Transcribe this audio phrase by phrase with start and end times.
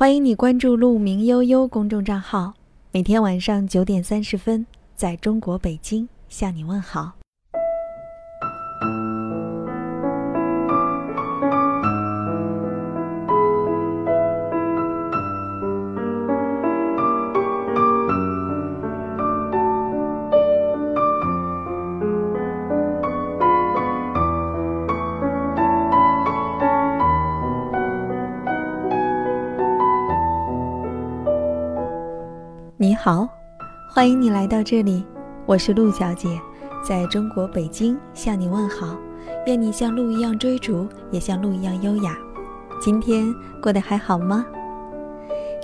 [0.00, 2.54] 欢迎你关注“鹿鸣悠悠”公众账号，
[2.90, 4.64] 每天晚上九点三十分，
[4.96, 7.19] 在中国北京向你问好。
[33.02, 33.26] 好，
[33.88, 35.02] 欢迎你来到这里，
[35.46, 36.38] 我是陆小姐，
[36.84, 38.94] 在中国北京向你问好。
[39.46, 42.14] 愿你像鹿一样追逐，也像鹿一样优雅。
[42.78, 44.44] 今天过得还好吗？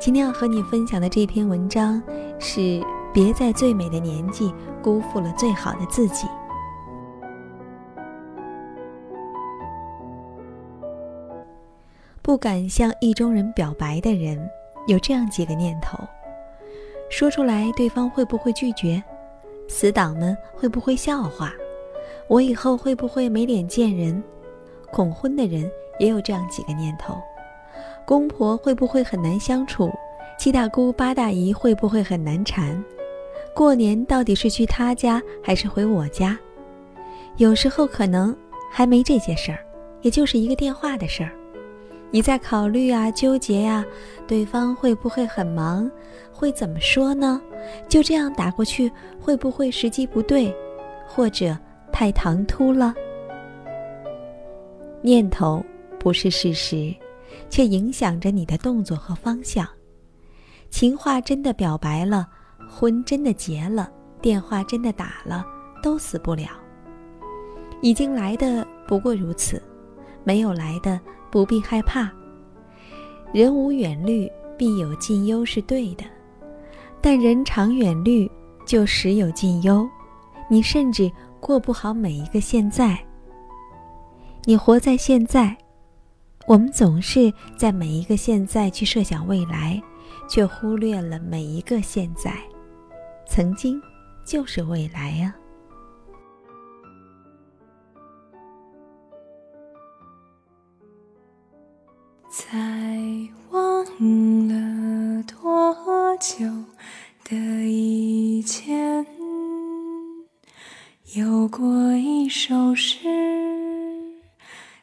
[0.00, 2.02] 今天要和你分享的这篇文章
[2.38, 4.50] 是：别在最美的年纪
[4.82, 6.26] 辜负了最好的自己。
[12.22, 14.40] 不敢向意中人表白的人，
[14.86, 15.98] 有这样几个念头。
[17.08, 19.02] 说出来，对方会不会拒绝？
[19.68, 21.52] 死党们会不会笑话？
[22.28, 24.22] 我以后会不会没脸见人？
[24.90, 27.16] 恐婚的人也有这样几个念头：
[28.04, 29.90] 公婆会不会很难相处？
[30.38, 32.84] 七大姑八大姨会不会很难缠？
[33.54, 36.38] 过年到底是去他家还是回我家？
[37.36, 38.36] 有时候可能
[38.70, 39.58] 还没这些事儿，
[40.02, 41.30] 也就是一个电话的事儿。
[42.10, 43.84] 你在考虑啊，纠结呀，
[44.26, 45.90] 对方会不会很忙？
[46.32, 47.40] 会怎么说呢？
[47.88, 48.90] 就这样打过去，
[49.20, 50.54] 会不会时机不对，
[51.06, 51.56] 或者
[51.92, 52.94] 太唐突了？
[55.02, 55.64] 念头
[55.98, 56.94] 不是事实，
[57.50, 59.66] 却影响着你的动作和方向。
[60.70, 62.28] 情话真的表白了，
[62.68, 63.90] 婚真的结了，
[64.20, 65.44] 电话真的打了，
[65.82, 66.48] 都死不了。
[67.82, 69.62] 已经来的不过如此，
[70.26, 71.00] 没有来的。
[71.28, 72.10] 不必害怕，
[73.30, 76.04] 人无远虑，必有近忧是对的，
[77.02, 78.30] 但人常远虑，
[78.64, 79.86] 就时有近忧。
[80.48, 82.98] 你甚至过不好每一个现在。
[84.44, 85.54] 你活在现在，
[86.46, 89.82] 我们总是在每一个现在去设想未来，
[90.26, 92.32] 却忽略了每一个现在，
[93.28, 93.78] 曾经
[94.24, 95.34] 就是未来呀。
[102.38, 102.44] 在
[103.50, 103.82] 忘
[104.46, 106.44] 了多久
[107.24, 109.06] 的以前，
[111.14, 112.98] 有过一首诗，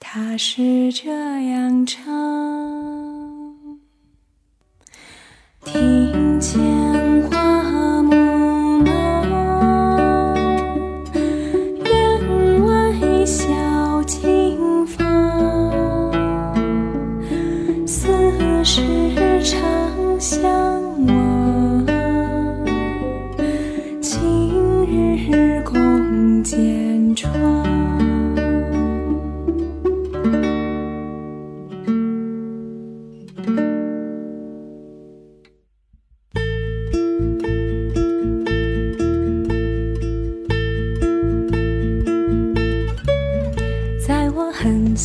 [0.00, 1.10] 它是这
[1.50, 2.02] 样唱：
[5.66, 6.83] 听见。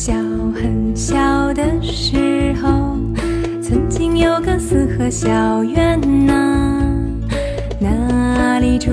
[0.02, 0.14] 小
[0.54, 2.96] 很小的时候，
[3.60, 6.90] 曾经有个四合小院呐，
[7.78, 8.88] 那里住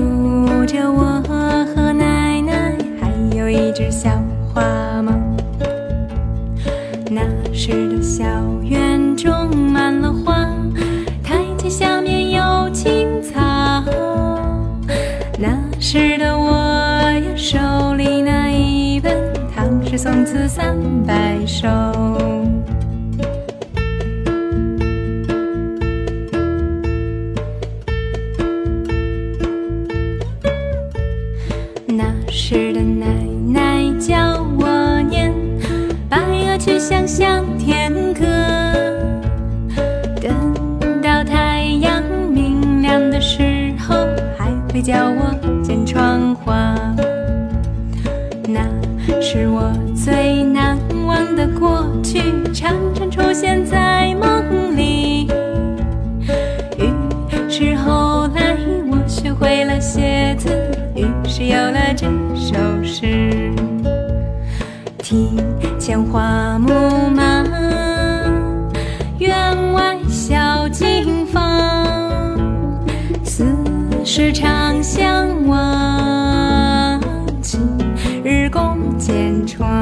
[0.66, 4.10] 着我和奶奶，还有一只小
[4.52, 4.62] 花
[5.00, 5.14] 猫。
[7.10, 7.22] 那
[7.54, 8.26] 时的小
[8.62, 10.46] 院种满了花，
[11.24, 13.82] 台阶下面有青草。
[15.38, 16.47] 那时的我
[19.98, 21.66] 是宋词三百首。
[31.84, 33.06] 那时的奶
[33.52, 35.32] 奶教我念
[36.08, 36.16] 《白
[36.46, 38.24] 鹅曲项向天歌》，
[40.20, 42.00] 等到太阳
[42.32, 43.96] 明亮的时候，
[44.38, 46.72] 还会教我剪窗花。
[48.46, 48.60] 那
[49.20, 49.70] 是我
[50.10, 52.22] 最难忘的过去，
[52.54, 55.28] 常常出现在梦里。
[56.78, 56.90] 于
[57.46, 58.56] 是后来
[58.90, 60.48] 我学会了写字，
[60.94, 63.52] 于是有了这首诗。
[64.96, 65.36] 庭
[65.78, 66.72] 前花木
[67.10, 67.44] 马，
[69.18, 72.34] 院外小径芳，
[73.22, 73.44] 四
[74.06, 76.98] 时长相望，
[77.42, 77.60] 今
[78.24, 78.78] 日共。
[78.98, 79.77] 剪窗，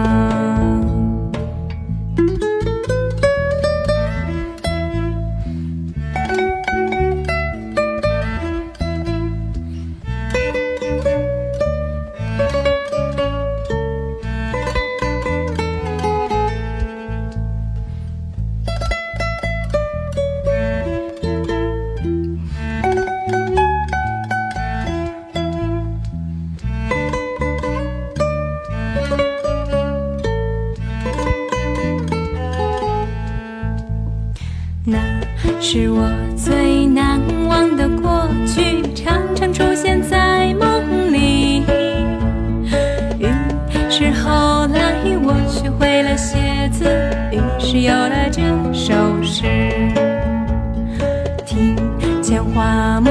[35.69, 41.65] 是我最难忘的过去，常常出现在梦里。
[43.19, 43.27] 于
[43.91, 46.85] 是后来我学会了写字，
[47.33, 48.43] 于是有了这
[48.73, 49.43] 首诗。
[51.45, 51.75] 庭
[52.23, 53.11] 前花木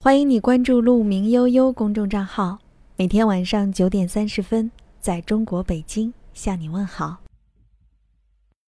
[0.00, 2.60] 欢迎你关注“鹿鸣悠悠”公众账号，
[2.94, 7.16] 每天晚上九点三十分，在中国北京向你问好。